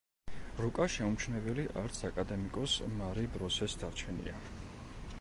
[0.63, 4.39] რუკა შეუმჩნეველი არც აკადემიკოს მარი ბროსეს დარჩენია.